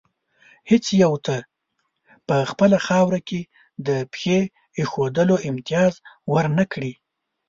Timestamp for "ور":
6.33-6.45